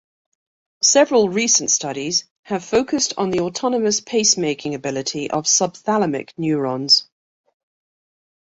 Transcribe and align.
Several 0.81 1.29
recent 1.29 1.69
studies 1.69 2.27
have 2.41 2.65
focused 2.65 3.13
on 3.19 3.29
the 3.29 3.41
autonomous 3.41 3.99
pacemaking 4.01 4.73
ability 4.73 5.29
of 5.29 5.43
subthalamic 5.45 6.31
neurons. 6.39 7.07